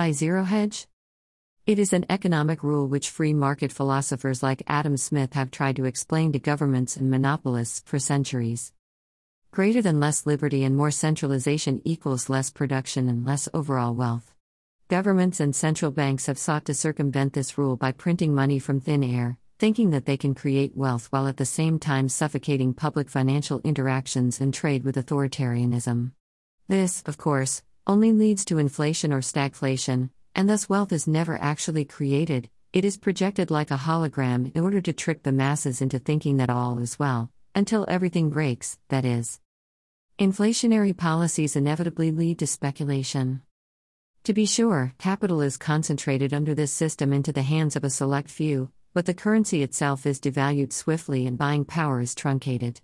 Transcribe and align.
Buy 0.00 0.12
zero 0.12 0.44
hedge? 0.44 0.86
It 1.66 1.78
is 1.78 1.92
an 1.92 2.06
economic 2.08 2.62
rule 2.62 2.88
which 2.88 3.10
free 3.10 3.34
market 3.34 3.70
philosophers 3.70 4.42
like 4.42 4.62
Adam 4.66 4.96
Smith 4.96 5.34
have 5.34 5.50
tried 5.50 5.76
to 5.76 5.84
explain 5.84 6.32
to 6.32 6.38
governments 6.38 6.96
and 6.96 7.10
monopolists 7.10 7.82
for 7.84 7.98
centuries. 7.98 8.72
Greater 9.50 9.82
than 9.82 10.00
less 10.00 10.24
liberty 10.24 10.64
and 10.64 10.74
more 10.74 10.90
centralization 10.90 11.82
equals 11.84 12.30
less 12.30 12.48
production 12.48 13.10
and 13.10 13.26
less 13.26 13.46
overall 13.52 13.92
wealth. 13.92 14.32
Governments 14.88 15.38
and 15.38 15.54
central 15.54 15.90
banks 15.90 16.24
have 16.24 16.38
sought 16.38 16.64
to 16.64 16.72
circumvent 16.72 17.34
this 17.34 17.58
rule 17.58 17.76
by 17.76 17.92
printing 17.92 18.34
money 18.34 18.58
from 18.58 18.80
thin 18.80 19.04
air, 19.04 19.36
thinking 19.58 19.90
that 19.90 20.06
they 20.06 20.16
can 20.16 20.34
create 20.34 20.74
wealth 20.74 21.08
while 21.10 21.28
at 21.28 21.36
the 21.36 21.44
same 21.44 21.78
time 21.78 22.08
suffocating 22.08 22.72
public 22.72 23.10
financial 23.10 23.60
interactions 23.64 24.40
and 24.40 24.54
trade 24.54 24.82
with 24.82 24.96
authoritarianism. 24.96 26.12
This, 26.68 27.02
of 27.04 27.18
course, 27.18 27.62
only 27.86 28.12
leads 28.12 28.44
to 28.46 28.58
inflation 28.58 29.12
or 29.12 29.20
stagflation, 29.20 30.10
and 30.34 30.48
thus 30.48 30.68
wealth 30.68 30.92
is 30.92 31.06
never 31.06 31.36
actually 31.38 31.84
created, 31.84 32.48
it 32.72 32.84
is 32.84 32.96
projected 32.96 33.50
like 33.50 33.70
a 33.70 33.76
hologram 33.76 34.54
in 34.54 34.62
order 34.62 34.80
to 34.80 34.92
trick 34.92 35.22
the 35.22 35.32
masses 35.32 35.82
into 35.82 35.98
thinking 35.98 36.36
that 36.36 36.50
all 36.50 36.78
is 36.78 36.98
well, 36.98 37.30
until 37.54 37.84
everything 37.88 38.30
breaks, 38.30 38.78
that 38.88 39.04
is. 39.04 39.40
Inflationary 40.18 40.96
policies 40.96 41.56
inevitably 41.56 42.10
lead 42.10 42.38
to 42.38 42.46
speculation. 42.46 43.42
To 44.24 44.34
be 44.34 44.44
sure, 44.44 44.94
capital 44.98 45.40
is 45.40 45.56
concentrated 45.56 46.34
under 46.34 46.54
this 46.54 46.72
system 46.72 47.12
into 47.12 47.32
the 47.32 47.42
hands 47.42 47.74
of 47.74 47.84
a 47.84 47.90
select 47.90 48.28
few, 48.30 48.70
but 48.92 49.06
the 49.06 49.14
currency 49.14 49.62
itself 49.62 50.04
is 50.04 50.20
devalued 50.20 50.72
swiftly 50.72 51.26
and 51.26 51.38
buying 51.38 51.64
power 51.64 52.00
is 52.00 52.14
truncated. 52.14 52.80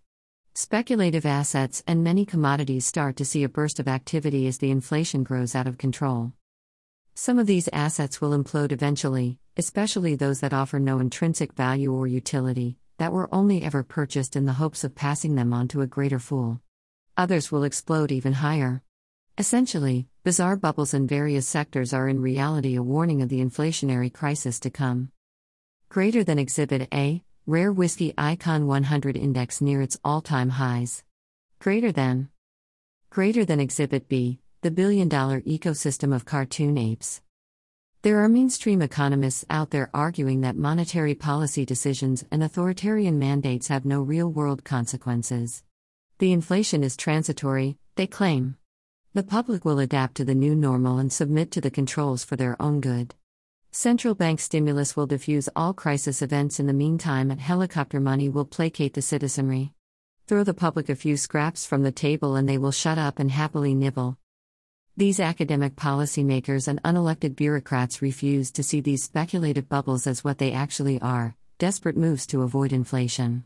Speculative 0.59 1.27
assets 1.27 1.83
and 1.87 2.03
many 2.03 2.25
commodities 2.25 2.87
start 2.87 3.17
to 3.17 3.27
see 3.27 3.43
a 3.45 3.49
burst 3.49 3.79
of 3.79 3.87
activity 3.87 4.47
as 4.47 4.57
the 4.57 4.71
inflation 4.71 5.23
grows 5.23 5.55
out 5.55 5.67
of 5.67 5.77
control. 5.77 6.33
Some 7.15 7.39
of 7.39 7.47
these 7.47 7.69
assets 7.75 8.23
will 8.23 8.31
implode 8.31 8.73
eventually, 8.73 9.39
especially 9.59 10.15
those 10.15 10.41
that 10.41 10.55
offer 10.55 10.79
no 10.79 10.99
intrinsic 10.99 11.53
value 11.53 11.93
or 11.93 12.07
utility, 12.07 12.79
that 12.97 13.13
were 13.13 13.29
only 13.35 13.63
ever 13.63 13.83
purchased 13.83 14.35
in 14.35 14.47
the 14.47 14.55
hopes 14.55 14.83
of 14.83 14.95
passing 14.95 15.35
them 15.35 15.53
on 15.53 15.69
to 15.69 15.83
a 15.83 15.87
greater 15.87 16.19
fool. 16.19 16.63
Others 17.19 17.53
will 17.53 17.63
explode 17.63 18.11
even 18.11 18.33
higher. 18.33 18.83
Essentially, 19.37 20.09
bizarre 20.25 20.57
bubbles 20.57 20.95
in 20.95 21.07
various 21.07 21.47
sectors 21.47 21.93
are 21.93 22.09
in 22.09 22.23
reality 22.23 22.77
a 22.77 22.83
warning 22.83 23.21
of 23.21 23.29
the 23.29 23.45
inflationary 23.45 24.11
crisis 24.11 24.59
to 24.61 24.71
come. 24.71 25.11
Greater 25.91 26.25
than 26.25 26.39
Exhibit 26.39 26.89
A, 26.95 27.23
Rare 27.49 27.73
Whisky 27.73 28.13
Icon 28.19 28.67
100 28.67 29.17
Index 29.17 29.61
near 29.61 29.81
its 29.81 29.97
all 30.03 30.21
time 30.21 30.49
highs. 30.49 31.05
Greater 31.61 31.93
than. 31.93 32.29
Greater 33.09 33.45
than 33.45 33.61
Exhibit 33.61 34.09
B, 34.09 34.41
the 34.63 34.73
billion 34.73 35.09
dollar 35.09 35.43
ecosystem 35.43 36.13
of 36.13 36.25
cartoon 36.25 36.77
apes. 36.77 37.23
There 38.03 38.19
are 38.19 38.29
mainstream 38.29 38.83
economists 38.83 39.45
out 39.49 39.71
there 39.71 39.91
arguing 39.95 40.41
that 40.41 40.57
monetary 40.57 41.15
policy 41.15 41.65
decisions 41.65 42.25
and 42.33 42.43
authoritarian 42.43 43.17
mandates 43.17 43.69
have 43.69 43.85
no 43.85 44.03
real 44.03 44.29
world 44.29 44.65
consequences. 44.65 45.63
The 46.19 46.33
inflation 46.33 46.83
is 46.83 46.97
transitory, 46.97 47.79
they 47.95 48.09
claim. 48.09 48.57
The 49.15 49.23
public 49.23 49.65
will 49.65 49.79
adapt 49.79 50.17
to 50.17 50.25
the 50.25 50.35
new 50.35 50.57
normal 50.57 50.99
and 50.99 51.13
submit 51.13 51.53
to 51.53 51.61
the 51.61 51.71
controls 51.71 52.25
for 52.25 52.35
their 52.35 52.61
own 52.61 52.81
good. 52.81 53.15
Central 53.79 54.15
bank 54.15 54.41
stimulus 54.41 54.97
will 54.97 55.07
diffuse 55.07 55.51
all 55.55 55.75
crisis 55.75 56.23
events 56.23 56.59
in 56.59 56.67
the 56.67 56.73
meantime, 56.73 57.31
and 57.31 57.39
helicopter 57.39 58.01
money 58.01 58.27
will 58.27 58.47
placate 58.47 58.95
the 58.95 59.03
citizenry. 59.03 59.75
Throw 60.27 60.45
the 60.45 60.55
public 60.55 60.89
a 60.89 60.95
few 60.95 61.19
scraps 61.19 61.67
from 61.67 61.83
the 61.83 61.93
table 61.93 62.37
and 62.37 62.49
they 62.49 62.57
will 62.57 62.73
shut 62.73 62.97
up 62.97 63.19
and 63.19 63.31
happily 63.31 63.75
nibble. 63.75 64.17
These 64.97 65.21
academic 65.21 65.77
policymakers 65.77 66.69
and 66.69 66.83
unelected 66.85 67.37
bureaucrats 67.37 68.01
refuse 68.01 68.51
to 68.53 68.63
see 68.63 68.81
these 68.81 69.05
speculative 69.05 69.69
bubbles 69.69 70.07
as 70.07 70.25
what 70.25 70.39
they 70.39 70.53
actually 70.53 70.99
are 71.03 71.37
desperate 71.59 71.99
moves 71.99 72.27
to 72.29 72.41
avoid 72.41 72.73
inflation. 72.73 73.45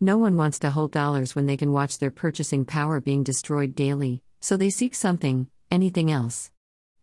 No 0.00 0.18
one 0.18 0.36
wants 0.36 0.60
to 0.60 0.70
hold 0.70 0.92
dollars 0.92 1.34
when 1.34 1.46
they 1.46 1.56
can 1.56 1.72
watch 1.72 1.98
their 1.98 2.12
purchasing 2.12 2.64
power 2.64 3.00
being 3.00 3.24
destroyed 3.24 3.74
daily, 3.74 4.22
so 4.40 4.56
they 4.56 4.70
seek 4.70 4.94
something, 4.94 5.48
anything 5.68 6.12
else. 6.12 6.52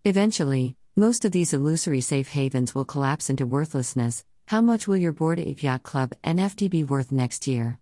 Eventually, 0.06 0.78
most 0.96 1.24
of 1.24 1.32
these 1.32 1.54
illusory 1.54 2.02
safe 2.02 2.30
havens 2.30 2.76
will 2.76 2.84
collapse 2.84 3.30
into 3.30 3.46
worthlessness. 3.46 4.26
How 4.48 4.60
much 4.60 4.90
will 4.90 4.98
your 4.98 5.14
Bored 5.14 5.40
Ape 5.40 5.64
Yacht 5.64 5.84
Club 5.84 6.14
NFT 6.26 6.70
be 6.70 6.84
worth 6.84 7.14
next 7.14 7.48
year? 7.48 7.80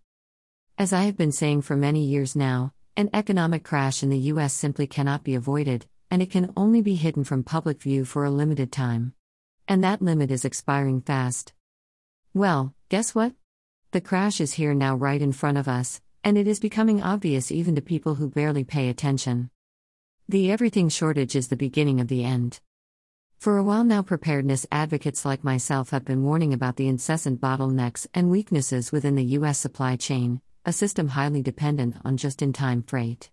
As 0.77 0.93
I 0.93 1.03
have 1.03 1.17
been 1.17 1.31
saying 1.31 1.63
for 1.63 1.75
many 1.75 2.05
years 2.05 2.35
now, 2.35 2.71
an 2.95 3.09
economic 3.11 3.63
crash 3.63 4.03
in 4.03 4.09
the 4.09 4.29
US 4.33 4.53
simply 4.53 4.85
cannot 4.85 5.23
be 5.23 5.33
avoided, 5.33 5.87
and 6.11 6.21
it 6.21 6.29
can 6.29 6.53
only 6.55 6.81
be 6.81 6.93
hidden 6.93 7.23
from 7.23 7.43
public 7.43 7.81
view 7.81 8.05
for 8.05 8.25
a 8.25 8.29
limited 8.29 8.71
time. 8.71 9.13
And 9.67 9.83
that 9.83 10.03
limit 10.03 10.29
is 10.29 10.45
expiring 10.45 11.01
fast. 11.01 11.53
Well, 12.35 12.75
guess 12.89 13.15
what? 13.15 13.33
The 13.89 14.01
crash 14.01 14.39
is 14.39 14.53
here 14.53 14.75
now 14.75 14.95
right 14.95 15.21
in 15.21 15.31
front 15.31 15.57
of 15.57 15.67
us, 15.67 15.99
and 16.23 16.37
it 16.37 16.47
is 16.47 16.59
becoming 16.59 17.01
obvious 17.01 17.51
even 17.51 17.73
to 17.73 17.81
people 17.81 18.15
who 18.15 18.29
barely 18.29 18.63
pay 18.63 18.87
attention. 18.87 19.49
The 20.27 20.51
everything 20.51 20.89
shortage 20.89 21.35
is 21.35 21.47
the 21.47 21.55
beginning 21.55 21.99
of 21.99 22.07
the 22.07 22.23
end. 22.23 22.59
For 23.39 23.57
a 23.57 23.63
while 23.63 23.85
now, 23.85 24.01
preparedness 24.01 24.67
advocates 24.69 25.23
like 25.23 25.45
myself 25.45 25.91
have 25.91 26.03
been 26.03 26.23
warning 26.23 26.53
about 26.53 26.75
the 26.75 26.89
incessant 26.89 27.39
bottlenecks 27.39 28.05
and 28.13 28.29
weaknesses 28.29 28.91
within 28.91 29.15
the 29.15 29.23
U.S. 29.23 29.57
supply 29.57 29.95
chain, 29.95 30.41
a 30.65 30.73
system 30.73 31.07
highly 31.07 31.41
dependent 31.41 31.95
on 32.03 32.17
just 32.17 32.41
in 32.41 32.51
time 32.51 32.83
freight. 32.83 33.29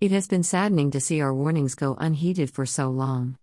It 0.00 0.10
has 0.10 0.26
been 0.26 0.42
saddening 0.42 0.90
to 0.90 0.98
see 0.98 1.20
our 1.20 1.32
warnings 1.32 1.76
go 1.76 1.94
unheeded 2.00 2.50
for 2.50 2.66
so 2.66 2.90
long. 2.90 3.38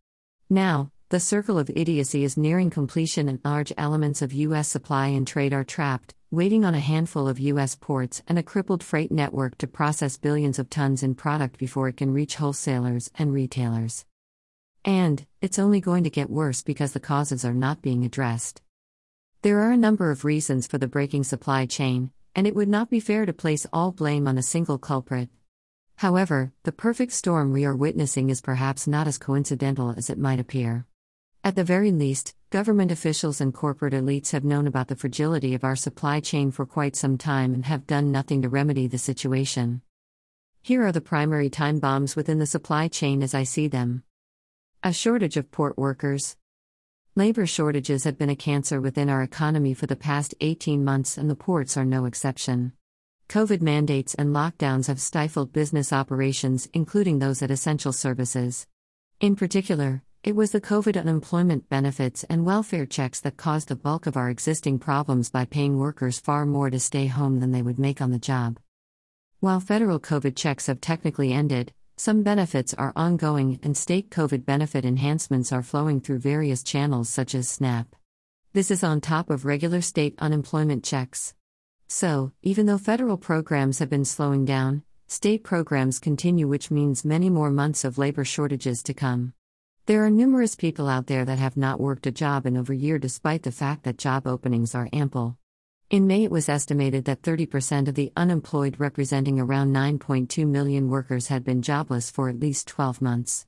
Now, 0.50 0.92
the 1.08 1.20
circle 1.22 1.58
of 1.58 1.72
idiocy 1.74 2.26
is 2.26 2.36
nearing 2.36 2.72
completion 2.72 3.30
and 3.30 3.40
large 3.46 3.72
elements 3.78 4.22
of 4.22 4.34
U.S. 4.34 4.68
supply 4.68 5.08
and 5.08 5.26
trade 5.26 5.54
are 5.54 5.64
trapped, 5.64 6.14
waiting 6.30 6.66
on 6.66 6.76
a 6.76 6.82
handful 6.82 7.26
of 7.26 7.40
U.S. 7.40 7.76
ports 7.76 8.22
and 8.28 8.38
a 8.38 8.44
crippled 8.44 8.84
freight 8.84 9.14
network 9.14 9.58
to 9.60 9.66
process 9.66 10.18
billions 10.18 10.60
of 10.60 10.70
tons 10.70 11.04
in 11.04 11.16
product 11.16 11.58
before 11.58 11.88
it 11.88 11.96
can 11.96 12.12
reach 12.12 12.36
wholesalers 12.36 13.10
and 13.18 13.32
retailers. 13.32 14.04
And, 14.84 15.26
it's 15.42 15.60
only 15.60 15.80
going 15.80 16.04
to 16.04 16.10
get 16.10 16.30
worse 16.30 16.64
because 16.64 16.94
the 16.94 17.00
causes 17.00 17.46
are 17.46 17.54
not 17.54 17.82
being 17.82 18.04
addressed. 18.04 18.62
There 19.44 19.60
are 19.60 19.72
a 19.72 19.78
number 19.78 20.12
of 20.12 20.26
reasons 20.26 20.68
for 20.68 20.78
the 20.78 20.88
breaking 20.88 21.24
supply 21.24 21.66
chain, 21.66 22.12
and 22.36 22.48
it 22.48 22.56
would 22.56 22.70
not 22.70 22.90
be 22.90 23.00
fair 23.00 23.26
to 23.26 23.34
place 23.34 23.68
all 23.72 23.92
blame 23.92 24.28
on 24.28 24.38
a 24.38 24.44
single 24.44 24.78
culprit. 24.78 25.30
However, 25.98 26.52
the 26.64 26.72
perfect 26.72 27.12
storm 27.12 27.52
we 27.52 27.66
are 27.66 27.76
witnessing 27.76 28.30
is 28.30 28.42
perhaps 28.42 28.88
not 28.88 29.08
as 29.08 29.20
coincidental 29.20 29.94
as 29.96 30.10
it 30.10 30.18
might 30.18 30.40
appear. 30.40 30.88
At 31.44 31.56
the 31.56 31.64
very 31.64 31.92
least, 31.92 32.36
government 32.50 32.92
officials 32.92 33.42
and 33.42 33.54
corporate 33.54 33.94
elites 33.94 34.32
have 34.32 34.44
known 34.44 34.68
about 34.68 34.88
the 34.88 34.96
fragility 34.96 35.54
of 35.54 35.64
our 35.64 35.76
supply 35.76 36.20
chain 36.20 36.52
for 36.52 36.66
quite 36.66 36.96
some 36.96 37.18
time 37.18 37.54
and 37.54 37.66
have 37.66 37.88
done 37.88 38.12
nothing 38.12 38.42
to 38.42 38.50
remedy 38.50 38.88
the 38.88 38.98
situation. 38.98 39.82
Here 40.62 40.86
are 40.86 40.92
the 40.92 41.02
primary 41.02 41.50
time 41.50 41.80
bombs 41.80 42.16
within 42.16 42.40
the 42.40 42.46
supply 42.46 42.88
chain 42.88 43.24
as 43.24 43.34
I 43.34 43.44
see 43.44 43.68
them. 43.68 44.04
A 44.84 44.92
shortage 44.92 45.38
of 45.38 45.52
port 45.52 45.78
workers. 45.78 46.38
Labor 47.16 47.46
shortages 47.46 48.04
have 48.04 48.18
been 48.18 48.32
a 48.32 48.36
cancer 48.36 48.82
within 48.82 49.12
our 49.12 49.22
economy 49.22 49.76
for 49.76 49.86
the 49.86 49.96
past 49.96 50.34
18 50.42 50.84
months, 50.84 51.20
and 51.20 51.30
the 51.30 51.36
ports 51.36 51.78
are 51.78 51.86
no 51.86 52.06
exception. 52.06 52.72
COVID 53.30 53.62
mandates 53.62 54.16
and 54.16 54.34
lockdowns 54.34 54.88
have 54.88 55.00
stifled 55.00 55.54
business 55.54 55.94
operations, 55.94 56.68
including 56.74 57.20
those 57.20 57.44
at 57.44 57.52
essential 57.52 57.94
services. 57.94 58.66
In 59.20 59.36
particular, 59.36 60.02
it 60.24 60.36
was 60.36 60.50
the 60.50 60.60
COVID 60.60 61.00
unemployment 61.00 61.70
benefits 61.70 62.24
and 62.24 62.44
welfare 62.44 62.88
checks 62.88 63.20
that 63.20 63.38
caused 63.38 63.68
the 63.68 63.76
bulk 63.76 64.08
of 64.08 64.18
our 64.18 64.32
existing 64.32 64.80
problems 64.80 65.30
by 65.30 65.46
paying 65.46 65.78
workers 65.78 66.20
far 66.20 66.44
more 66.48 66.72
to 66.72 66.80
stay 66.80 67.06
home 67.06 67.40
than 67.40 67.52
they 67.52 67.62
would 67.62 67.78
make 67.78 68.02
on 68.02 68.10
the 68.10 68.18
job. 68.18 68.60
While 69.42 69.60
federal 69.60 70.00
COVID 70.00 70.36
checks 70.36 70.66
have 70.66 70.82
technically 70.82 71.32
ended, 71.32 71.72
some 72.02 72.24
benefits 72.24 72.74
are 72.74 72.94
ongoing 72.96 73.60
and 73.62 73.78
state 73.78 74.10
COVID 74.10 74.44
benefit 74.44 74.84
enhancements 74.86 75.52
are 75.52 75.62
flowing 75.62 76.02
through 76.02 76.18
various 76.18 76.64
channels 76.64 77.08
such 77.10 77.36
as 77.36 77.48
SNAP. 77.48 77.96
This 78.54 78.72
is 78.72 78.84
on 78.84 79.02
top 79.02 79.30
of 79.30 79.46
regular 79.46 79.82
state 79.82 80.16
unemployment 80.18 80.84
checks. 80.84 81.36
So, 81.88 82.32
even 82.42 82.66
though 82.66 82.80
federal 82.80 83.18
programs 83.18 83.78
have 83.78 83.92
been 83.92 84.04
slowing 84.04 84.46
down, 84.46 84.82
state 85.06 85.44
programs 85.44 86.00
continue, 86.00 86.48
which 86.48 86.72
means 86.72 87.06
many 87.06 87.30
more 87.30 87.52
months 87.52 87.86
of 87.86 88.00
labor 88.00 88.26
shortages 88.26 88.82
to 88.82 88.96
come. 88.96 89.34
There 89.86 90.04
are 90.04 90.10
numerous 90.10 90.56
people 90.56 90.90
out 90.90 91.06
there 91.06 91.24
that 91.24 91.38
have 91.38 91.56
not 91.56 91.80
worked 91.80 92.08
a 92.08 92.12
job 92.12 92.48
in 92.48 92.58
over 92.58 92.74
a 92.74 92.76
year 92.76 92.98
despite 92.98 93.44
the 93.44 93.52
fact 93.52 93.84
that 93.84 94.00
job 94.00 94.26
openings 94.26 94.74
are 94.74 94.90
ample. 94.92 95.38
In 95.92 96.08
May, 96.08 96.24
it 96.24 96.32
was 96.32 96.48
estimated 96.48 97.04
that 97.04 97.22
30% 97.22 97.90
of 97.90 97.96
the 97.96 98.14
unemployed, 98.16 98.80
representing 98.80 99.42
around 99.42 99.74
9.2 99.74 100.48
million 100.48 100.90
workers, 100.90 101.28
had 101.28 101.44
been 101.44 101.62
jobless 101.62 102.10
for 102.10 102.30
at 102.30 102.40
least 102.40 102.70
12 102.70 103.02
months. 103.02 103.46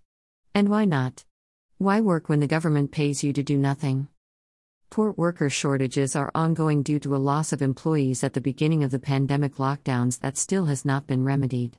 And 0.54 0.68
why 0.68 0.84
not? 0.84 1.24
Why 1.78 2.02
work 2.02 2.28
when 2.28 2.42
the 2.42 2.48
government 2.48 2.92
pays 2.92 3.24
you 3.24 3.32
to 3.32 3.44
do 3.44 3.58
nothing? 3.58 4.10
Port 4.90 5.18
worker 5.18 5.50
shortages 5.50 6.18
are 6.18 6.34
ongoing 6.36 6.84
due 6.84 7.00
to 7.00 7.16
a 7.16 7.26
loss 7.32 7.54
of 7.54 7.62
employees 7.62 8.26
at 8.26 8.34
the 8.34 8.42
beginning 8.42 8.84
of 8.84 8.92
the 8.92 9.00
pandemic 9.00 9.56
lockdowns 9.56 10.20
that 10.20 10.38
still 10.38 10.66
has 10.66 10.84
not 10.84 11.08
been 11.08 11.24
remedied. 11.24 11.78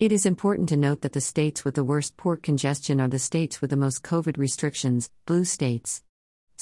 It 0.00 0.10
is 0.10 0.26
important 0.26 0.68
to 0.70 0.76
note 0.76 1.02
that 1.02 1.12
the 1.12 1.20
states 1.20 1.64
with 1.64 1.76
the 1.76 1.84
worst 1.84 2.16
port 2.16 2.42
congestion 2.42 3.00
are 3.00 3.06
the 3.06 3.20
states 3.20 3.60
with 3.60 3.70
the 3.70 3.76
most 3.76 4.02
COVID 4.02 4.38
restrictions, 4.38 5.08
blue 5.24 5.44
states. 5.44 6.02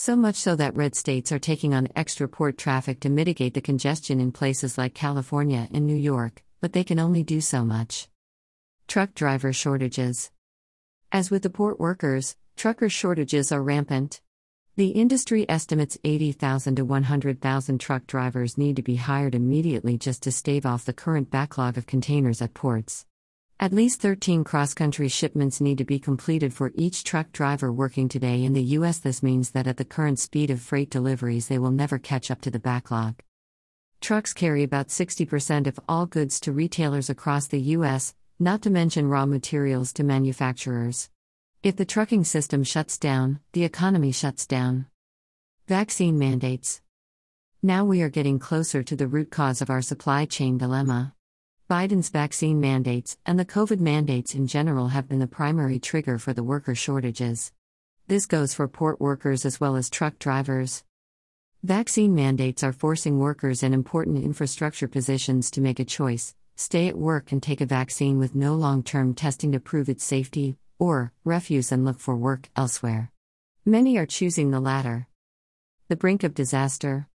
So 0.00 0.14
much 0.14 0.36
so 0.36 0.54
that 0.54 0.76
red 0.76 0.94
states 0.94 1.32
are 1.32 1.40
taking 1.40 1.74
on 1.74 1.88
extra 1.96 2.28
port 2.28 2.56
traffic 2.56 3.00
to 3.00 3.08
mitigate 3.08 3.54
the 3.54 3.60
congestion 3.60 4.20
in 4.20 4.30
places 4.30 4.78
like 4.78 4.94
California 4.94 5.66
and 5.74 5.88
New 5.88 5.96
York, 5.96 6.44
but 6.60 6.72
they 6.72 6.84
can 6.84 7.00
only 7.00 7.24
do 7.24 7.40
so 7.40 7.64
much. 7.64 8.06
Truck 8.86 9.12
driver 9.12 9.52
shortages. 9.52 10.30
As 11.10 11.32
with 11.32 11.42
the 11.42 11.50
port 11.50 11.80
workers, 11.80 12.36
trucker 12.54 12.88
shortages 12.88 13.50
are 13.50 13.60
rampant. 13.60 14.20
The 14.76 14.90
industry 14.90 15.44
estimates 15.50 15.98
80,000 16.04 16.76
to 16.76 16.84
100,000 16.84 17.80
truck 17.80 18.06
drivers 18.06 18.56
need 18.56 18.76
to 18.76 18.82
be 18.82 18.94
hired 18.94 19.34
immediately 19.34 19.98
just 19.98 20.22
to 20.22 20.30
stave 20.30 20.64
off 20.64 20.84
the 20.84 20.92
current 20.92 21.28
backlog 21.28 21.76
of 21.76 21.86
containers 21.86 22.40
at 22.40 22.54
ports. 22.54 23.04
At 23.60 23.72
least 23.72 24.00
13 24.00 24.44
cross 24.44 24.72
country 24.72 25.08
shipments 25.08 25.60
need 25.60 25.78
to 25.78 25.84
be 25.84 25.98
completed 25.98 26.54
for 26.54 26.70
each 26.76 27.02
truck 27.02 27.32
driver 27.32 27.72
working 27.72 28.08
today 28.08 28.44
in 28.44 28.52
the 28.52 28.62
U.S. 28.62 29.00
This 29.00 29.20
means 29.20 29.50
that 29.50 29.66
at 29.66 29.78
the 29.78 29.84
current 29.84 30.20
speed 30.20 30.50
of 30.50 30.60
freight 30.60 30.90
deliveries, 30.90 31.48
they 31.48 31.58
will 31.58 31.72
never 31.72 31.98
catch 31.98 32.30
up 32.30 32.40
to 32.42 32.52
the 32.52 32.60
backlog. 32.60 33.20
Trucks 34.00 34.32
carry 34.32 34.62
about 34.62 34.90
60% 34.90 35.66
of 35.66 35.80
all 35.88 36.06
goods 36.06 36.38
to 36.40 36.52
retailers 36.52 37.10
across 37.10 37.48
the 37.48 37.60
U.S., 37.60 38.14
not 38.38 38.62
to 38.62 38.70
mention 38.70 39.08
raw 39.08 39.26
materials 39.26 39.92
to 39.94 40.04
manufacturers. 40.04 41.10
If 41.64 41.74
the 41.74 41.84
trucking 41.84 42.22
system 42.22 42.62
shuts 42.62 42.96
down, 42.96 43.40
the 43.54 43.64
economy 43.64 44.12
shuts 44.12 44.46
down. 44.46 44.86
Vaccine 45.66 46.16
mandates. 46.16 46.80
Now 47.60 47.84
we 47.84 48.02
are 48.02 48.08
getting 48.08 48.38
closer 48.38 48.84
to 48.84 48.94
the 48.94 49.08
root 49.08 49.32
cause 49.32 49.60
of 49.60 49.68
our 49.68 49.82
supply 49.82 50.26
chain 50.26 50.58
dilemma. 50.58 51.14
Biden's 51.68 52.08
vaccine 52.08 52.60
mandates 52.60 53.18
and 53.26 53.38
the 53.38 53.44
COVID 53.44 53.78
mandates 53.78 54.34
in 54.34 54.46
general 54.46 54.88
have 54.88 55.06
been 55.06 55.18
the 55.18 55.26
primary 55.26 55.78
trigger 55.78 56.16
for 56.16 56.32
the 56.32 56.42
worker 56.42 56.74
shortages. 56.74 57.52
This 58.06 58.24
goes 58.24 58.54
for 58.54 58.66
port 58.66 59.02
workers 59.02 59.44
as 59.44 59.60
well 59.60 59.76
as 59.76 59.90
truck 59.90 60.18
drivers. 60.18 60.82
Vaccine 61.62 62.14
mandates 62.14 62.64
are 62.64 62.72
forcing 62.72 63.18
workers 63.18 63.62
in 63.62 63.74
important 63.74 64.24
infrastructure 64.24 64.88
positions 64.88 65.50
to 65.50 65.60
make 65.60 65.78
a 65.78 65.84
choice 65.84 66.34
stay 66.56 66.88
at 66.88 66.96
work 66.96 67.32
and 67.32 67.42
take 67.42 67.60
a 67.60 67.66
vaccine 67.66 68.18
with 68.18 68.34
no 68.34 68.54
long 68.54 68.82
term 68.82 69.12
testing 69.12 69.52
to 69.52 69.60
prove 69.60 69.90
its 69.90 70.02
safety, 70.02 70.56
or 70.78 71.12
refuse 71.22 71.70
and 71.70 71.84
look 71.84 72.00
for 72.00 72.16
work 72.16 72.48
elsewhere. 72.56 73.12
Many 73.66 73.98
are 73.98 74.06
choosing 74.06 74.50
the 74.50 74.58
latter. 74.58 75.06
The 75.88 75.96
brink 75.96 76.24
of 76.24 76.34
disaster. 76.34 77.08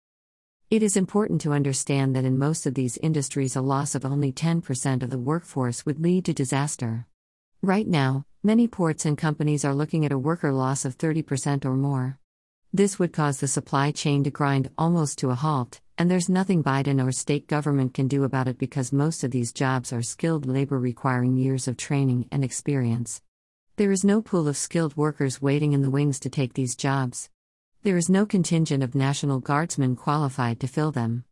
It 0.73 0.83
is 0.83 0.97
important 0.97 1.43
to 1.43 1.53
understand 1.53 2.17
that 2.17 2.25
in 2.25 2.39
most 2.39 2.65
of 2.65 2.73
these 2.73 2.97
industries, 2.97 3.57
a 3.57 3.61
loss 3.61 3.95
of 3.95 4.07
only 4.07 4.33
10% 4.33 5.03
of 5.03 5.11
the 5.11 5.19
workforce 5.19 5.85
would 5.85 6.01
lead 6.01 6.25
to 6.25 6.33
disaster. 6.33 7.07
Right 7.61 7.87
now, 7.87 8.25
many 8.43 8.67
ports 8.69 9.05
and 9.05 9.19
companies 9.19 9.67
are 9.67 9.75
looking 9.75 10.07
at 10.07 10.13
a 10.13 10.19
worker 10.19 10.51
loss 10.51 10.87
of 10.87 10.97
30% 10.97 11.67
or 11.67 11.77
more. 11.77 12.19
This 12.73 12.99
would 12.99 13.13
cause 13.13 13.39
the 13.39 13.49
supply 13.49 13.91
chain 13.91 14.25
to 14.25 14.31
grind 14.31 14.71
almost 14.79 15.19
to 15.19 15.29
a 15.29 15.35
halt, 15.35 15.83
and 15.99 16.11
there's 16.11 16.31
nothing 16.31 16.65
Biden 16.65 17.07
or 17.07 17.13
state 17.13 17.47
government 17.49 17.93
can 17.93 18.09
do 18.09 18.25
about 18.25 18.49
it 18.49 18.57
because 18.57 18.95
most 18.95 19.23
of 19.25 19.31
these 19.31 19.53
jobs 19.53 19.93
are 19.93 20.01
skilled 20.01 20.47
labor 20.47 20.79
requiring 20.79 21.37
years 21.37 21.69
of 21.69 21.77
training 21.77 22.29
and 22.33 22.43
experience. 22.43 23.21
There 23.77 23.93
is 23.93 24.05
no 24.05 24.23
pool 24.23 24.49
of 24.49 24.57
skilled 24.57 24.97
workers 24.97 25.43
waiting 25.43 25.75
in 25.75 25.83
the 25.83 25.91
wings 25.91 26.19
to 26.21 26.31
take 26.31 26.55
these 26.55 26.75
jobs. 26.75 27.29
There 27.85 27.97
is 27.97 28.09
no 28.09 28.27
contingent 28.27 28.85
of 28.85 28.95
National 28.95 29.41
Guardsmen 29.41 29.97
qualified 29.97 30.61
to 30.61 30.69
fill 30.69 30.93
them. 30.93 31.25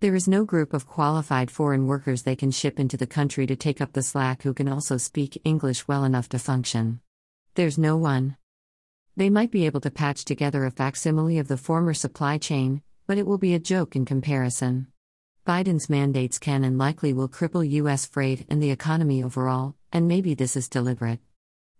There 0.00 0.16
is 0.16 0.26
no 0.26 0.44
group 0.44 0.74
of 0.74 0.84
qualified 0.84 1.48
foreign 1.48 1.86
workers 1.86 2.22
they 2.22 2.34
can 2.34 2.50
ship 2.50 2.80
into 2.80 2.96
the 2.96 3.06
country 3.06 3.46
to 3.46 3.54
take 3.54 3.80
up 3.80 3.92
the 3.92 4.02
slack 4.02 4.42
who 4.42 4.52
can 4.52 4.66
also 4.66 4.96
speak 4.96 5.40
English 5.44 5.86
well 5.86 6.02
enough 6.02 6.28
to 6.30 6.40
function. 6.40 6.98
There's 7.54 7.78
no 7.78 7.96
one. 7.96 8.36
They 9.16 9.30
might 9.30 9.52
be 9.52 9.64
able 9.64 9.80
to 9.82 9.92
patch 9.92 10.24
together 10.24 10.64
a 10.64 10.72
facsimile 10.72 11.38
of 11.38 11.46
the 11.46 11.56
former 11.56 11.94
supply 11.94 12.36
chain, 12.36 12.82
but 13.06 13.16
it 13.16 13.24
will 13.24 13.38
be 13.38 13.54
a 13.54 13.60
joke 13.60 13.94
in 13.94 14.04
comparison. 14.04 14.88
Biden's 15.46 15.88
mandates 15.88 16.40
can 16.40 16.64
and 16.64 16.78
likely 16.78 17.12
will 17.12 17.28
cripple 17.28 17.70
U.S. 17.70 18.06
freight 18.06 18.44
and 18.48 18.60
the 18.60 18.72
economy 18.72 19.22
overall, 19.22 19.76
and 19.92 20.08
maybe 20.08 20.34
this 20.34 20.56
is 20.56 20.68
deliberate. 20.68 21.20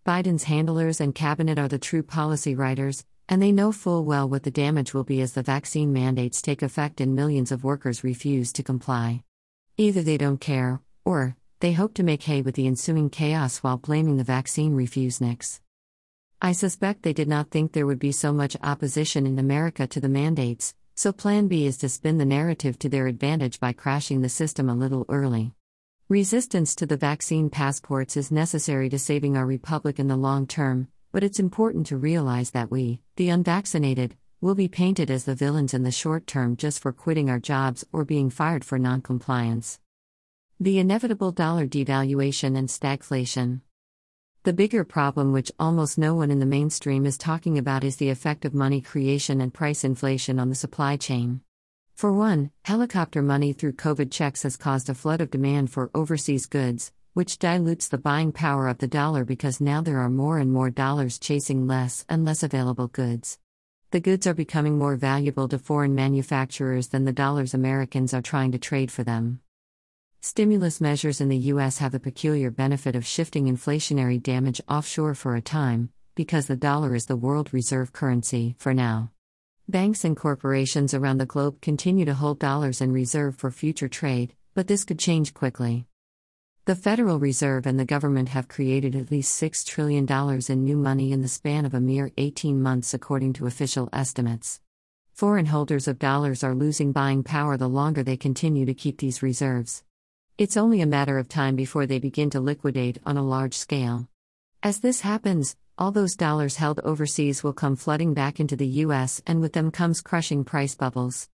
Biden's 0.06 0.44
handlers 0.44 1.00
and 1.00 1.12
cabinet 1.12 1.58
are 1.58 1.66
the 1.66 1.78
true 1.80 2.04
policy 2.04 2.54
writers, 2.54 3.04
and 3.28 3.42
they 3.42 3.52
know 3.52 3.72
full 3.72 4.04
well 4.04 4.28
what 4.28 4.42
the 4.42 4.50
damage 4.50 4.92
will 4.92 5.04
be 5.04 5.20
as 5.20 5.32
the 5.32 5.42
vaccine 5.42 5.92
mandates 5.92 6.42
take 6.42 6.62
effect 6.62 7.00
and 7.00 7.14
millions 7.14 7.52
of 7.52 7.64
workers 7.64 8.04
refuse 8.04 8.52
to 8.52 8.62
comply. 8.62 9.22
Either 9.76 10.02
they 10.02 10.18
don't 10.18 10.40
care, 10.40 10.80
or 11.04 11.36
they 11.60 11.72
hope 11.72 11.94
to 11.94 12.02
make 12.02 12.22
hay 12.24 12.42
with 12.42 12.54
the 12.54 12.66
ensuing 12.66 13.08
chaos 13.08 13.58
while 13.58 13.76
blaming 13.76 14.16
the 14.16 14.24
vaccine 14.24 14.76
refuseniks. 14.76 15.60
I 16.40 16.52
suspect 16.52 17.02
they 17.02 17.12
did 17.12 17.28
not 17.28 17.50
think 17.50 17.72
there 17.72 17.86
would 17.86 18.00
be 18.00 18.12
so 18.12 18.32
much 18.32 18.56
opposition 18.62 19.26
in 19.26 19.38
America 19.38 19.86
to 19.86 20.00
the 20.00 20.08
mandates, 20.08 20.74
so 20.94 21.12
Plan 21.12 21.48
B 21.48 21.66
is 21.66 21.78
to 21.78 21.88
spin 21.88 22.18
the 22.18 22.24
narrative 22.24 22.78
to 22.80 22.88
their 22.88 23.06
advantage 23.06 23.60
by 23.60 23.72
crashing 23.72 24.20
the 24.20 24.28
system 24.28 24.68
a 24.68 24.74
little 24.74 25.06
early. 25.08 25.52
Resistance 26.08 26.74
to 26.74 26.84
the 26.84 26.96
vaccine 26.96 27.48
passports 27.48 28.16
is 28.16 28.30
necessary 28.30 28.88
to 28.90 28.98
saving 28.98 29.36
our 29.36 29.46
republic 29.46 29.98
in 29.98 30.08
the 30.08 30.16
long 30.16 30.46
term, 30.46 30.88
but 31.12 31.22
it's 31.22 31.38
important 31.38 31.86
to 31.86 31.96
realize 31.96 32.50
that 32.50 32.70
we, 32.70 33.00
the 33.16 33.28
unvaccinated, 33.28 34.16
will 34.40 34.54
be 34.54 34.66
painted 34.66 35.10
as 35.10 35.24
the 35.24 35.34
villains 35.34 35.74
in 35.74 35.84
the 35.84 35.92
short 35.92 36.26
term 36.26 36.56
just 36.56 36.80
for 36.80 36.92
quitting 36.92 37.30
our 37.30 37.38
jobs 37.38 37.84
or 37.92 38.04
being 38.04 38.30
fired 38.30 38.64
for 38.64 38.78
noncompliance. 38.78 39.78
The 40.58 40.78
inevitable 40.78 41.30
dollar 41.30 41.66
devaluation 41.66 42.56
and 42.56 42.68
stagflation. 42.68 43.60
The 44.44 44.52
bigger 44.52 44.82
problem, 44.82 45.32
which 45.32 45.52
almost 45.58 45.98
no 45.98 46.14
one 46.14 46.30
in 46.30 46.40
the 46.40 46.46
mainstream 46.46 47.06
is 47.06 47.16
talking 47.16 47.58
about, 47.58 47.84
is 47.84 47.96
the 47.96 48.10
effect 48.10 48.44
of 48.44 48.54
money 48.54 48.80
creation 48.80 49.40
and 49.40 49.54
price 49.54 49.84
inflation 49.84 50.40
on 50.40 50.48
the 50.48 50.56
supply 50.56 50.96
chain. 50.96 51.42
For 51.94 52.12
one, 52.12 52.50
helicopter 52.64 53.22
money 53.22 53.52
through 53.52 53.74
COVID 53.74 54.10
checks 54.10 54.42
has 54.42 54.56
caused 54.56 54.88
a 54.88 54.94
flood 54.94 55.20
of 55.20 55.30
demand 55.30 55.70
for 55.70 55.90
overseas 55.94 56.46
goods, 56.46 56.90
which 57.14 57.38
dilutes 57.38 57.88
the 57.88 57.98
buying 57.98 58.32
power 58.32 58.68
of 58.68 58.78
the 58.78 58.86
dollar 58.86 59.22
because 59.22 59.60
now 59.60 59.82
there 59.82 59.98
are 59.98 60.08
more 60.08 60.38
and 60.38 60.50
more 60.50 60.70
dollars 60.70 61.18
chasing 61.18 61.66
less 61.66 62.06
and 62.08 62.24
less 62.24 62.42
available 62.42 62.88
goods. 62.88 63.38
The 63.90 64.00
goods 64.00 64.26
are 64.26 64.32
becoming 64.32 64.78
more 64.78 64.96
valuable 64.96 65.46
to 65.48 65.58
foreign 65.58 65.94
manufacturers 65.94 66.88
than 66.88 67.04
the 67.04 67.12
dollars 67.12 67.52
Americans 67.52 68.14
are 68.14 68.22
trying 68.22 68.52
to 68.52 68.58
trade 68.58 68.90
for 68.90 69.04
them. 69.04 69.40
Stimulus 70.22 70.80
measures 70.80 71.20
in 71.20 71.28
the 71.28 71.36
U.S. 71.52 71.76
have 71.78 71.92
the 71.92 72.00
peculiar 72.00 72.50
benefit 72.50 72.96
of 72.96 73.04
shifting 73.04 73.44
inflationary 73.44 74.22
damage 74.22 74.62
offshore 74.66 75.14
for 75.14 75.36
a 75.36 75.42
time, 75.42 75.90
because 76.14 76.46
the 76.46 76.56
dollar 76.56 76.94
is 76.94 77.04
the 77.04 77.16
world 77.16 77.52
reserve 77.52 77.92
currency, 77.92 78.54
for 78.56 78.72
now. 78.72 79.10
Banks 79.68 80.04
and 80.04 80.16
corporations 80.16 80.94
around 80.94 81.18
the 81.18 81.26
globe 81.26 81.60
continue 81.60 82.06
to 82.06 82.14
hold 82.14 82.38
dollars 82.38 82.80
in 82.80 82.92
reserve 82.92 83.36
for 83.36 83.50
future 83.50 83.88
trade, 83.88 84.32
but 84.54 84.68
this 84.68 84.84
could 84.84 84.98
change 84.98 85.34
quickly. 85.34 85.86
The 86.64 86.76
Federal 86.76 87.18
Reserve 87.18 87.66
and 87.66 87.76
the 87.76 87.84
government 87.84 88.28
have 88.28 88.46
created 88.46 88.94
at 88.94 89.10
least 89.10 89.42
$6 89.42 89.66
trillion 89.66 90.06
in 90.48 90.64
new 90.64 90.76
money 90.76 91.10
in 91.10 91.20
the 91.20 91.26
span 91.26 91.64
of 91.64 91.74
a 91.74 91.80
mere 91.80 92.12
18 92.16 92.62
months, 92.62 92.94
according 92.94 93.32
to 93.32 93.48
official 93.48 93.88
estimates. 93.92 94.60
Foreign 95.12 95.46
holders 95.46 95.88
of 95.88 95.98
dollars 95.98 96.44
are 96.44 96.54
losing 96.54 96.92
buying 96.92 97.24
power 97.24 97.56
the 97.56 97.68
longer 97.68 98.04
they 98.04 98.16
continue 98.16 98.64
to 98.64 98.74
keep 98.74 98.98
these 98.98 99.24
reserves. 99.24 99.82
It's 100.38 100.56
only 100.56 100.80
a 100.80 100.86
matter 100.86 101.18
of 101.18 101.28
time 101.28 101.56
before 101.56 101.84
they 101.84 101.98
begin 101.98 102.30
to 102.30 102.38
liquidate 102.38 102.98
on 103.04 103.16
a 103.16 103.26
large 103.26 103.54
scale. 103.54 104.06
As 104.62 104.78
this 104.78 105.00
happens, 105.00 105.56
all 105.76 105.90
those 105.90 106.14
dollars 106.14 106.58
held 106.58 106.78
overseas 106.84 107.42
will 107.42 107.52
come 107.52 107.74
flooding 107.74 108.14
back 108.14 108.38
into 108.38 108.54
the 108.54 108.84
US, 108.86 109.20
and 109.26 109.40
with 109.40 109.52
them 109.52 109.72
comes 109.72 110.00
crushing 110.00 110.44
price 110.44 110.76
bubbles. 110.76 111.28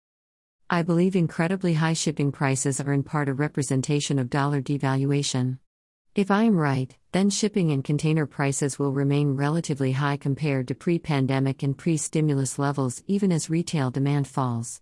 I 0.68 0.82
believe 0.82 1.14
incredibly 1.14 1.74
high 1.74 1.92
shipping 1.92 2.32
prices 2.32 2.80
are 2.80 2.92
in 2.92 3.04
part 3.04 3.28
a 3.28 3.34
representation 3.34 4.18
of 4.18 4.28
dollar 4.28 4.60
devaluation. 4.60 5.58
If 6.16 6.28
I 6.28 6.42
am 6.42 6.56
right, 6.56 6.92
then 7.12 7.30
shipping 7.30 7.70
and 7.70 7.84
container 7.84 8.26
prices 8.26 8.76
will 8.76 8.90
remain 8.90 9.36
relatively 9.36 9.92
high 9.92 10.16
compared 10.16 10.66
to 10.66 10.74
pre 10.74 10.98
pandemic 10.98 11.62
and 11.62 11.78
pre 11.78 11.96
stimulus 11.96 12.58
levels, 12.58 13.04
even 13.06 13.30
as 13.30 13.48
retail 13.48 13.92
demand 13.92 14.26
falls. 14.26 14.80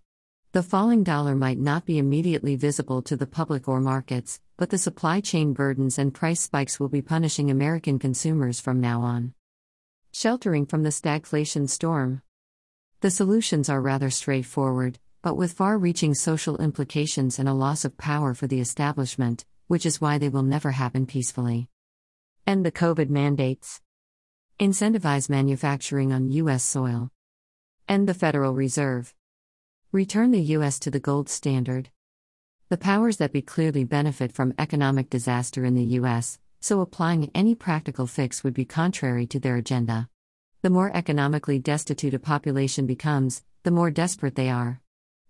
The 0.53 0.63
falling 0.63 1.03
dollar 1.03 1.35
might 1.35 1.59
not 1.59 1.85
be 1.85 1.99
immediately 1.99 2.55
visible 2.55 3.03
to 3.03 3.15
the 3.15 3.27
public 3.27 3.67
or 3.67 3.79
markets, 3.79 4.41
but 4.57 4.71
the 4.71 4.79
supply 4.79 5.19
chain 5.19 5.53
burdens 5.53 5.99
and 5.99 6.11
price 6.11 6.41
spikes 6.41 6.79
will 6.79 6.89
be 6.89 7.03
punishing 7.03 7.51
American 7.51 7.99
consumers 7.99 8.59
from 8.59 8.81
now 8.81 9.01
on. 9.01 9.35
Sheltering 10.11 10.65
from 10.65 10.81
the 10.81 10.89
stagflation 10.89 11.69
storm. 11.69 12.23
The 13.01 13.11
solutions 13.11 13.69
are 13.69 13.81
rather 13.81 14.09
straightforward 14.09 14.97
but 15.25 15.37
with 15.37 15.53
far 15.53 15.79
reaching 15.79 16.13
social 16.13 16.55
implications 16.57 17.39
and 17.39 17.49
a 17.49 17.53
loss 17.53 17.83
of 17.83 17.97
power 17.97 18.35
for 18.35 18.45
the 18.45 18.59
establishment, 18.59 19.43
which 19.65 19.83
is 19.83 19.99
why 19.99 20.19
they 20.19 20.29
will 20.29 20.43
never 20.43 20.69
happen 20.69 21.07
peacefully. 21.07 21.67
End 22.45 22.63
the 22.63 22.71
COVID 22.71 23.09
mandates. 23.09 23.81
Incentivize 24.59 25.27
manufacturing 25.27 26.13
on 26.13 26.29
U.S. 26.29 26.63
soil. 26.63 27.09
End 27.89 28.07
the 28.07 28.13
Federal 28.13 28.53
Reserve. 28.53 29.15
Return 29.91 30.29
the 30.29 30.43
U.S. 30.57 30.77
to 30.77 30.91
the 30.91 30.99
gold 30.99 31.27
standard. 31.27 31.89
The 32.69 32.77
powers 32.77 33.17
that 33.17 33.33
be 33.33 33.41
clearly 33.41 33.83
benefit 33.83 34.31
from 34.31 34.53
economic 34.59 35.09
disaster 35.09 35.65
in 35.65 35.73
the 35.73 35.97
US, 35.99 36.37
so 36.59 36.81
applying 36.81 37.31
any 37.33 37.55
practical 37.55 38.05
fix 38.05 38.43
would 38.43 38.53
be 38.53 38.63
contrary 38.63 39.25
to 39.25 39.39
their 39.39 39.55
agenda. 39.55 40.07
The 40.61 40.69
more 40.69 40.95
economically 40.95 41.57
destitute 41.57 42.13
a 42.13 42.19
population 42.19 42.85
becomes, 42.85 43.41
the 43.63 43.71
more 43.71 43.89
desperate 43.89 44.35
they 44.35 44.51
are. 44.51 44.83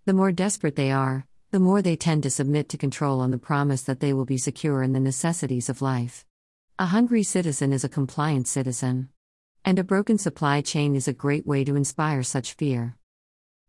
The 0.06 0.14
more 0.14 0.32
desperate 0.32 0.76
they 0.76 0.92
are, 0.92 1.26
the 1.50 1.60
more 1.60 1.82
they 1.82 1.96
tend 1.96 2.22
to 2.24 2.30
submit 2.30 2.70
to 2.70 2.78
control 2.78 3.22
on 3.22 3.32
the 3.32 3.40
promise 3.40 3.82
that 3.82 4.02
they 4.02 4.14
will 4.14 4.24
be 4.24 4.38
secure 4.38 4.84
in 4.84 4.94
the 4.94 5.00
necessities 5.00 5.68
of 5.68 5.82
life. 5.82 6.24
A 6.78 6.86
hungry 6.86 7.24
citizen 7.24 7.74
is 7.74 7.84
a 7.84 7.90
compliant 7.90 8.48
citizen. 8.48 9.10
And 9.64 9.80
a 9.80 9.84
broken 9.84 10.20
supply 10.20 10.62
chain 10.62 10.96
is 10.96 11.08
a 11.08 11.14
great 11.14 11.48
way 11.48 11.64
to 11.64 11.76
inspire 11.76 12.22
such 12.22 12.54
fear. 12.54 12.98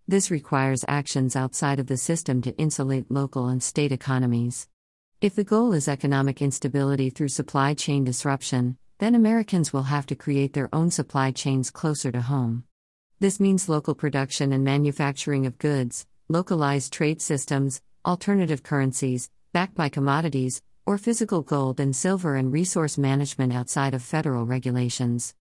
This 0.07 0.31
requires 0.31 0.85
actions 0.87 1.37
outside 1.37 1.81
of 1.81 1.87
the 1.87 1.97
system 1.97 2.43
to 2.43 2.55
insulate 2.59 3.11
local 3.11 3.49
and 3.49 3.63
state 3.63 3.91
economies. 3.91 4.69
If 5.23 5.35
the 5.37 5.43
goal 5.43 5.73
is 5.73 5.89
economic 5.89 6.43
instability 6.43 7.09
through 7.09 7.29
supply 7.29 7.73
chain 7.73 8.05
disruption, 8.05 8.77
then 8.99 9.15
Americans 9.15 9.73
will 9.73 9.85
have 9.85 10.05
to 10.05 10.15
create 10.15 10.53
their 10.53 10.69
own 10.71 10.91
supply 10.91 11.31
chains 11.31 11.71
closer 11.71 12.13
to 12.13 12.21
home. 12.21 12.65
This 13.21 13.41
means 13.41 13.71
local 13.71 13.95
production 13.95 14.53
and 14.53 14.63
manufacturing 14.63 15.47
of 15.47 15.57
goods, 15.57 16.07
localized 16.29 16.93
trade 16.93 17.23
systems, 17.23 17.81
alternative 18.05 18.63
currencies, 18.63 19.31
backed 19.53 19.77
by 19.77 19.89
commodities, 19.89 20.61
or 20.85 20.99
physical 20.99 21.43
gold 21.43 21.79
and 21.79 21.95
silver 21.95 22.35
and 22.35 22.53
resource 22.53 22.99
management 22.99 23.53
outside 23.53 23.95
of 23.95 24.03
federal 24.03 24.45
regulations. 24.45 25.35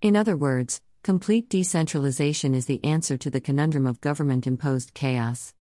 In 0.00 0.16
other 0.16 0.36
words, 0.36 0.80
complete 1.02 1.48
decentralization 1.50 2.54
is 2.54 2.66
the 2.66 2.82
answer 2.84 3.18
to 3.18 3.30
the 3.30 3.40
conundrum 3.40 3.86
of 3.86 4.00
government 4.00 4.46
imposed 4.46 4.94
chaos. 4.94 5.54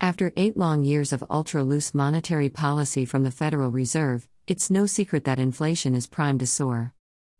After 0.00 0.32
eight 0.36 0.56
long 0.56 0.84
years 0.84 1.12
of 1.12 1.24
ultra 1.28 1.62
loose 1.62 1.92
monetary 1.92 2.48
policy 2.48 3.04
from 3.04 3.24
the 3.24 3.30
Federal 3.30 3.70
Reserve, 3.70 4.26
it's 4.46 4.70
no 4.70 4.86
secret 4.86 5.24
that 5.24 5.38
inflation 5.38 5.94
is 5.94 6.06
primed 6.06 6.40
to 6.40 6.46
soar. 6.46 6.94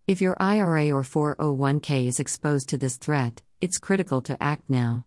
If 0.06 0.20
your 0.20 0.36
IRA 0.38 0.90
or 0.90 1.02
401k 1.02 2.06
is 2.06 2.20
exposed 2.20 2.68
to 2.70 2.78
this 2.78 2.96
threat, 2.96 3.42
it's 3.60 3.78
critical 3.78 4.20
to 4.22 4.42
act 4.42 4.64
now. 4.68 5.06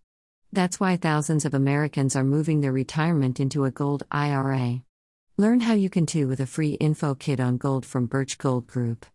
That's 0.53 0.81
why 0.81 0.97
thousands 0.97 1.45
of 1.45 1.53
Americans 1.53 2.13
are 2.13 2.25
moving 2.25 2.59
their 2.59 2.73
retirement 2.73 3.39
into 3.39 3.63
a 3.63 3.71
gold 3.71 4.03
IRA. 4.11 4.81
Learn 5.37 5.61
how 5.61 5.73
you 5.73 5.89
can 5.89 6.05
too 6.05 6.27
with 6.27 6.41
a 6.41 6.45
free 6.45 6.71
info 6.73 7.15
kit 7.15 7.39
on 7.39 7.55
gold 7.55 7.85
from 7.85 8.05
Birch 8.05 8.37
Gold 8.37 8.67
Group. 8.67 9.05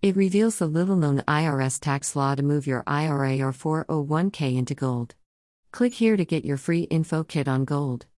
It 0.00 0.16
reveals 0.16 0.56
the 0.56 0.66
little 0.66 0.96
known 0.96 1.18
IRS 1.28 1.78
tax 1.78 2.16
law 2.16 2.34
to 2.34 2.42
move 2.42 2.66
your 2.66 2.84
IRA 2.86 3.38
or 3.40 3.52
401k 3.52 4.56
into 4.56 4.74
gold. 4.74 5.14
Click 5.72 5.92
here 5.92 6.16
to 6.16 6.24
get 6.24 6.46
your 6.46 6.56
free 6.56 6.84
info 6.84 7.22
kit 7.22 7.48
on 7.48 7.66
gold. 7.66 8.06